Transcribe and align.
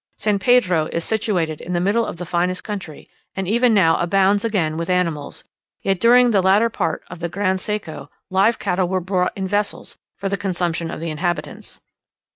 San 0.17 0.39
Pedro 0.39 0.87
is 0.87 1.03
situated 1.03 1.61
in 1.61 1.73
the 1.73 1.79
middle 1.79 2.07
of 2.07 2.17
the 2.17 2.25
finest 2.25 2.63
country; 2.63 3.07
and 3.35 3.47
even 3.47 3.71
now 3.71 3.97
abounds 3.97 4.43
again 4.43 4.75
with 4.75 4.89
animals; 4.89 5.43
yet 5.83 5.99
during 5.99 6.31
the 6.31 6.41
latter 6.41 6.71
part 6.71 7.03
of 7.11 7.19
the 7.19 7.29
"gran 7.29 7.59
seco," 7.59 8.09
live 8.31 8.57
cattle 8.57 8.87
were 8.87 8.99
brought 8.99 9.37
in 9.37 9.47
vessels 9.47 9.99
for 10.17 10.27
the 10.27 10.37
consumption 10.41 10.89
of 10.89 10.99
the 11.01 11.11
inhabitants. 11.11 11.81